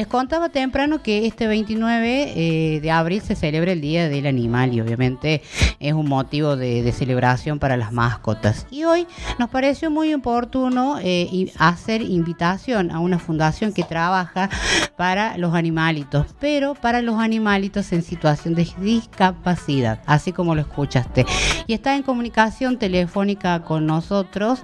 [0.00, 4.72] Les contaba temprano que este 29 eh, de abril se celebra el Día del Animal
[4.72, 5.42] y obviamente
[5.78, 8.66] es un motivo de, celebración para las mascotas.
[8.70, 9.06] Y hoy
[9.38, 14.48] nos pareció muy oportuno eh, hacer invitación a una fundación que trabaja
[14.96, 21.26] para los animalitos, pero para los animalitos en situación de discapacidad, así como lo escuchaste.
[21.66, 24.60] Y está en comunicación telefónica con nosotros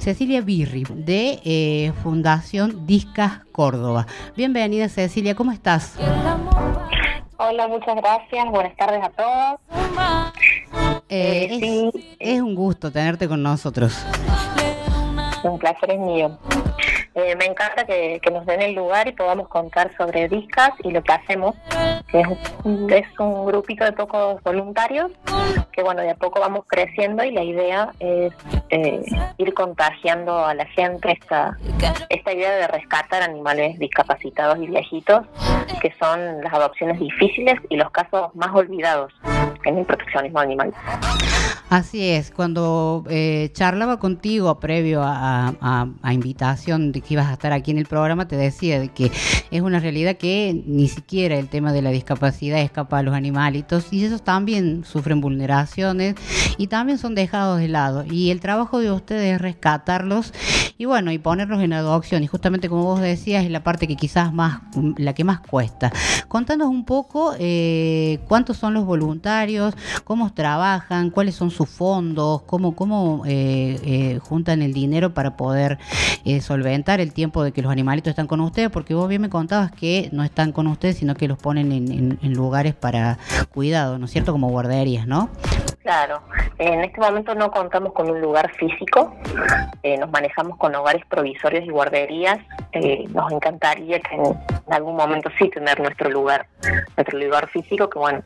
[0.00, 4.06] Cecilia Birri de eh, Fundación Discas Córdoba.
[4.38, 5.98] Bienvenida Cecilia, ¿cómo estás?
[7.36, 8.46] Hola, muchas gracias.
[8.48, 9.60] Buenas tardes a todos.
[11.10, 14.02] Eh, eh, es, un gusto tenerte con nosotros.
[15.42, 16.38] Un placer es mío.
[17.14, 21.02] Eh, me encanta que, nos den el lugar y podamos contar sobre Discas y lo
[21.02, 21.54] que hacemos,
[22.10, 22.28] que es
[22.88, 25.12] es un grupito de pocos voluntarios
[25.72, 28.32] que bueno, de a poco vamos creciendo y la idea es
[28.70, 29.02] eh,
[29.38, 31.56] ir contagiando a la gente esta,
[32.08, 35.26] esta idea de rescatar animales discapacitados y viejitos,
[35.80, 39.12] que son las adopciones difíciles y los casos más olvidados
[39.64, 40.72] en el proteccionismo animal.
[41.70, 47.70] Así es, cuando eh, charlaba contigo previo a, invitación de que ibas a estar aquí
[47.70, 49.12] en el programa, te decía de que
[49.52, 53.92] es una realidad que ni siquiera el tema de la discapacidad escapa a los animalitos
[53.92, 56.16] y esos también sufren vulneraciones
[56.58, 58.04] y también son dejados de lado.
[58.04, 60.32] Y el trabajo de ustedes es rescatarlos
[60.76, 62.24] y bueno, y ponerlos en adopción.
[62.24, 64.62] Y justamente como vos decías, es la parte que quizás más,
[64.96, 65.92] la que más cuesta.
[66.26, 69.74] Contanos un poco eh, cuántos son los voluntarios,
[70.04, 75.36] cómo trabajan, cuáles son sus sus fondos, cómo, cómo eh, eh, juntan el dinero para
[75.36, 75.76] poder
[76.24, 79.28] eh, solventar el tiempo de que los animalitos están con ustedes, porque vos bien me
[79.28, 83.18] contabas que no están con ustedes, sino que los ponen en, en lugares para
[83.52, 84.32] cuidado, ¿no es cierto?
[84.32, 85.28] Como guarderías, ¿no?
[85.82, 86.20] Claro,
[86.58, 89.14] en este momento no contamos con un lugar físico,
[89.82, 92.38] eh, nos manejamos con hogares provisorios y guarderías.
[92.72, 94.36] Eh, nos encantaría que en,
[94.70, 96.46] algún momento sí tener nuestro lugar,
[96.96, 98.22] nuestro lugar físico, que bueno,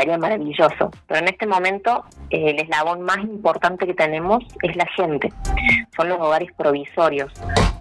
[0.00, 0.90] sería maravilloso.
[1.06, 5.32] Pero en este momento eh, el eslabón más importante que tenemos es la gente,
[5.96, 7.32] son los hogares provisorios.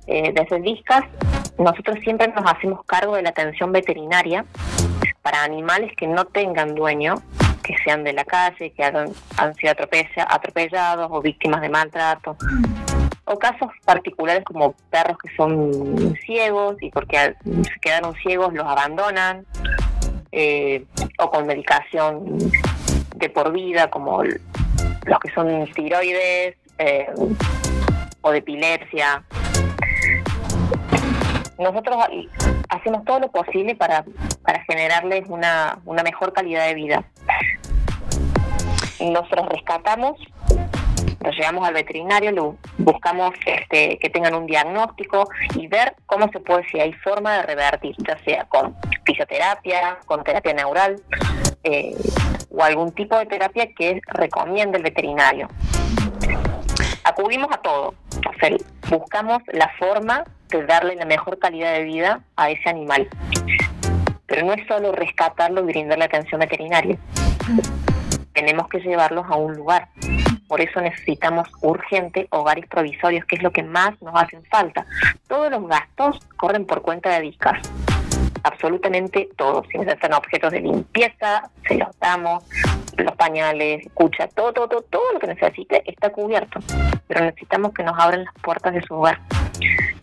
[0.05, 1.03] desde Discas
[1.57, 4.45] nosotros siempre nos hacemos cargo de la atención veterinaria
[5.21, 7.15] para animales que no tengan dueño
[7.69, 9.13] que sean de la calle, que han,
[9.55, 9.73] sido
[10.27, 12.35] atropellados o víctimas de maltrato.
[13.25, 19.45] O casos particulares como perros que son ciegos y porque se quedaron ciegos los abandonan.
[20.31, 20.85] Eh,
[21.17, 22.37] o con medicación
[23.15, 27.07] de por vida como los que son tiroides eh,
[28.21, 29.23] o de epilepsia.
[31.57, 31.97] Nosotros
[32.69, 34.05] hacemos todo lo posible para,
[34.43, 37.05] para generarles una, una mejor calidad de vida
[38.99, 40.17] nosotros rescatamos,
[41.23, 46.39] los llevamos al veterinario, lo buscamos este, que tengan un diagnóstico y ver cómo se
[46.39, 48.75] puede, si hay forma de revertir, ya sea con
[49.05, 51.01] fisioterapia, con terapia neural
[51.63, 51.95] eh,
[52.51, 55.47] o algún tipo de terapia que recomiende el veterinario.
[57.03, 57.93] Acudimos a todo,
[58.89, 63.07] buscamos la forma de darle la mejor calidad de vida a ese animal.
[64.25, 66.97] Pero no es solo rescatarlo y brindarle atención veterinaria
[68.39, 69.89] tenemos que llevarlos a un lugar.
[70.49, 74.85] Por eso necesitamos urgente hogares provisorios, que es lo que más nos hacen falta.
[75.27, 77.61] Todos los gastos corren por cuenta de Discas.
[78.43, 79.67] Absolutamente todos.
[79.71, 82.43] Si necesitan objetos de limpieza, se los damos.
[82.97, 86.59] Los pañales, escucha, todo, todo, todo, todo lo que necesite está cubierto.
[87.07, 89.19] Pero necesitamos que nos abran las puertas de su hogar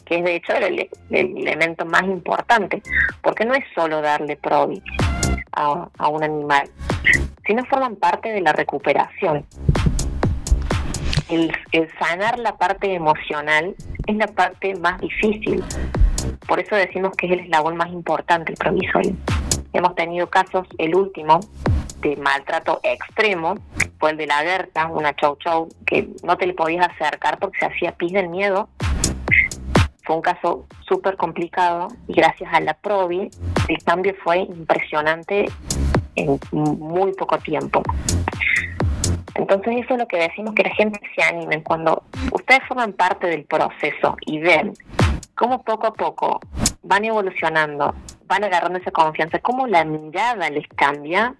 [0.06, 2.80] que es de hecho el, elemento más importante,
[3.22, 4.80] porque no es solo darle provi
[5.52, 6.70] a, a un animal,
[7.44, 9.44] sino forman parte de la recuperación.
[11.28, 11.52] El,
[11.98, 13.74] sanar la parte emocional
[14.06, 15.64] es la parte más difícil.
[16.46, 19.14] Por eso decimos que es el eslabón más importante, el provisorio.
[19.72, 21.40] Hemos tenido casos, el último,
[22.00, 23.56] de maltrato extremo,
[23.98, 27.58] fue el de la Gerta, una chow chow, que no te le podías acercar porque
[27.58, 28.68] se hacía pis del miedo.
[30.04, 33.30] Fue un caso súper complicado y gracias a la PROVI
[33.68, 35.46] el cambio fue impresionante
[36.14, 37.82] en muy poco tiempo.
[39.38, 41.62] Entonces eso es lo que decimos que la gente se anime.
[41.62, 42.02] Cuando
[42.32, 44.72] ustedes forman parte del proceso y ven
[45.34, 46.40] cómo poco a poco
[46.82, 47.94] van evolucionando,
[48.26, 51.34] van agarrando esa confianza, cómo la mirada les cambia,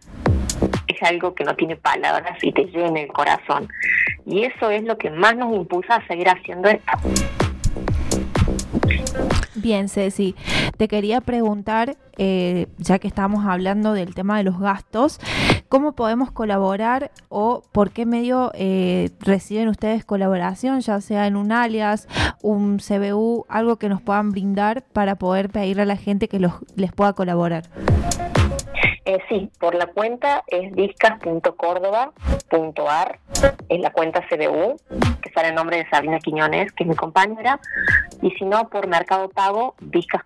[0.86, 3.68] es algo que no tiene palabras y te llena el corazón.
[4.24, 6.92] Y eso es lo que más nos impulsa a seguir haciendo esto.
[9.54, 10.34] Bien, Ceci,
[10.76, 15.18] te quería preguntar, eh, ya que estamos hablando del tema de los gastos,
[15.68, 21.50] ¿Cómo podemos colaborar o por qué medio eh, reciben ustedes colaboración, ya sea en un
[21.52, 22.06] alias,
[22.42, 26.92] un CBU, algo que nos puedan brindar para poder pedirle a la gente que les
[26.92, 27.64] pueda colaborar?
[29.04, 33.20] Eh, sí, por la cuenta es discas.córdoba.ar,
[33.68, 34.76] es la cuenta CBU,
[35.22, 37.60] que sale el nombre de Sabina Quiñones, que es mi compañera,
[38.20, 40.22] y si no, por Mercado Pago, Discas.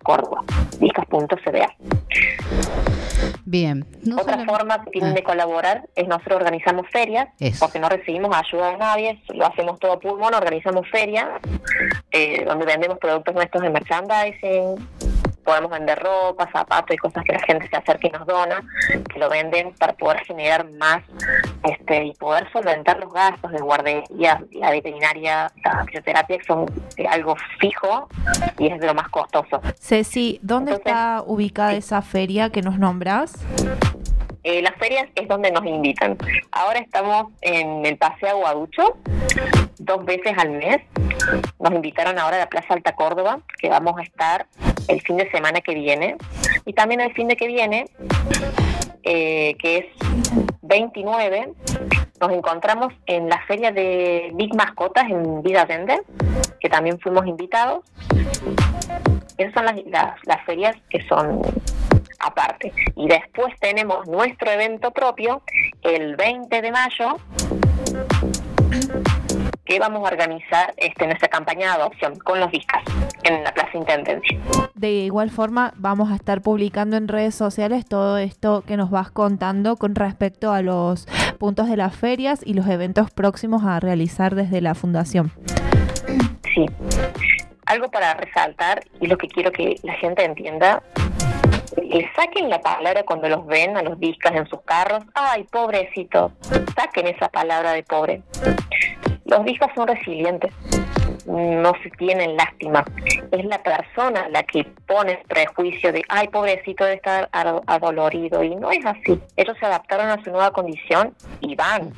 [3.45, 3.85] Bien.
[4.17, 5.15] Otra forma que tienen ah.
[5.15, 7.27] de colaborar es nosotros organizamos ferias,
[7.59, 11.27] porque no recibimos ayuda de nadie, lo hacemos todo a pulmón, organizamos ferias,
[12.11, 15.10] eh, donde vendemos productos nuestros de merchandising,
[15.43, 18.63] podemos vender ropa, zapatos y cosas que la gente se acerque y nos dona,
[19.11, 21.03] que lo venden para poder generar más
[21.63, 26.65] este y poder solventar los gastos de guardería, la veterinaria, la fisioterapia, que son
[27.09, 28.07] algo fijo
[28.57, 29.61] y es de lo más costoso.
[29.79, 33.33] Ceci, ¿dónde está ubicada esa feria que nos nombras?
[34.43, 36.17] Eh, las ferias es donde nos invitan.
[36.51, 38.97] Ahora estamos en el Paseo Aguaducho,
[39.77, 40.81] dos veces al mes.
[41.59, 44.47] Nos invitaron ahora a la Plaza Alta Córdoba, que vamos a estar
[44.91, 46.17] el fin de semana que viene.
[46.65, 47.85] Y también el fin de que viene,
[49.03, 49.85] eh, que es
[50.61, 51.53] 29,
[52.19, 56.01] nos encontramos en la feria de Big Mascotas en Vida Vende,
[56.59, 57.83] que también fuimos invitados.
[59.37, 59.75] Esas son las,
[60.23, 61.41] las ferias que son
[62.19, 62.71] aparte.
[62.95, 65.41] Y después tenemos nuestro evento propio
[65.81, 67.17] el 20 de mayo
[69.65, 72.83] que vamos a organizar este, nuestra campaña de adopción con los discas
[73.23, 74.39] en la Plaza Intendencia.
[74.75, 79.11] De igual forma, vamos a estar publicando en redes sociales todo esto que nos vas
[79.11, 81.07] contando con respecto a los
[81.39, 85.31] puntos de las ferias y los eventos próximos a realizar desde la Fundación.
[86.53, 86.65] Sí.
[87.65, 90.83] Algo para resaltar y lo que quiero que la gente entienda
[91.77, 95.03] le saquen la palabra cuando los ven a los discas en sus carros.
[95.13, 96.31] Ay, pobrecito.
[96.75, 98.21] Saquen esa palabra de pobre.
[99.25, 100.53] Los discas son resilientes.
[101.25, 102.83] No se tienen lástima.
[103.31, 108.43] Es la persona la que pone prejuicio de, ay, pobrecito de estar adolorido.
[108.43, 109.19] Y no es así.
[109.35, 111.93] Ellos se adaptaron a su nueva condición y van.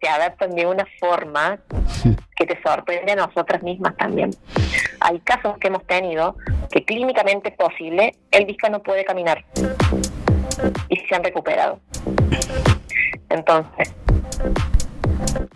[0.00, 1.58] Se adaptan de una forma
[2.36, 4.30] que te sorprende a nosotras mismas también.
[5.00, 6.36] Hay casos que hemos tenido
[6.70, 9.44] que clínicamente es posible, el disco no puede caminar
[10.88, 11.78] y se han recuperado.
[13.28, 13.94] Entonces,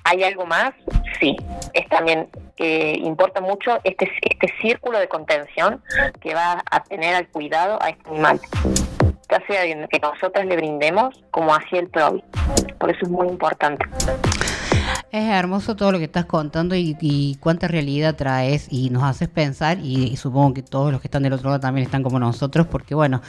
[0.04, 0.72] ¿hay algo más?
[1.20, 1.36] Sí,
[1.72, 5.82] es también que importa mucho este, este círculo de contención
[6.20, 8.40] que va a tener al cuidado a este animal
[9.30, 12.22] ya sea que nosotras le brindemos como hacía el PROVI.
[12.78, 13.84] Por eso es muy importante.
[15.10, 19.78] Es hermoso todo lo que estás contando y, cuánta realidad traes y nos haces pensar
[19.78, 22.94] y, supongo que todos los que están del otro lado también están como nosotros porque
[22.94, 23.22] bueno,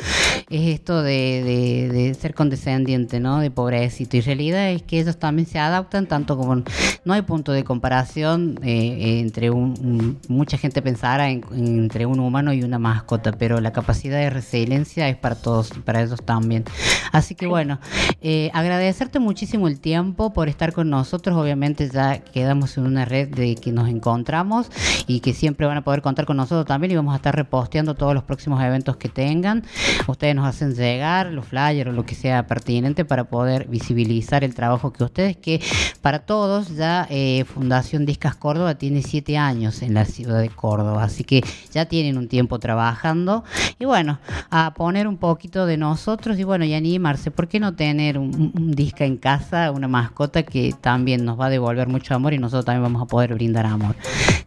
[0.49, 3.39] es esto de, ser condescendiente, ¿no?
[3.39, 6.63] De pobrecito y realidad es que ellos también se adaptan tanto como
[7.05, 12.63] no hay punto de comparación eh, entre un, mucha gente pensara entre un humano y
[12.63, 16.65] una mascota, pero la capacidad de resiliencia es para todos, para ellos también.
[17.11, 17.79] Así que bueno,
[18.21, 23.30] eh, agradecerte muchísimo el tiempo por estar con nosotros, obviamente ya quedamos en una red
[23.30, 24.69] de que nos encontramos
[25.07, 27.95] y que siempre van a poder contar con nosotros también y vamos a estar reposteando
[27.95, 29.63] todos los próximos eventos que tengan.
[30.07, 34.54] Ustedes nos hacen llegar los flyers o lo que sea pertinente para poder visibilizar el
[34.54, 35.62] trabajo que ustedes, que
[36.01, 41.04] para todos ya eh, Fundación Discas Córdoba tiene siete años en la ciudad de Córdoba,
[41.04, 43.44] así que ya tienen un tiempo trabajando
[43.80, 44.19] y bueno,
[44.50, 48.53] a poner un poquito de nosotros y bueno, y animarse, ¿por qué no tener un,
[48.56, 52.39] un disca en casa, una mascota que también nos va a devolver mucho amor y
[52.39, 53.96] nosotros también vamos a poder brindar amor.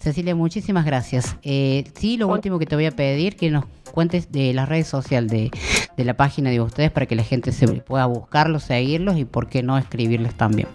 [0.01, 1.37] Cecilia, muchísimas gracias.
[1.43, 4.89] Eh, sí, lo último que te voy a pedir que nos cuentes de las redes
[4.89, 5.51] sociales de,
[5.97, 9.49] de la página de ustedes para que la gente se pueda buscarlos, seguirlos y por
[9.49, 10.69] qué no escribirles también.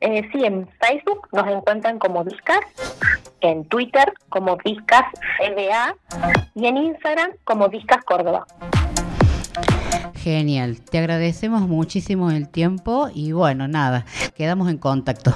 [0.00, 2.60] Eh, sí, en Facebook nos encuentran como Discas,
[3.40, 5.04] en Twitter como Discas
[5.38, 5.96] CBA
[6.54, 8.46] y en Instagram como Discas Córdoba.
[10.24, 15.34] Genial, te agradecemos muchísimo el tiempo y bueno, nada, quedamos en contacto.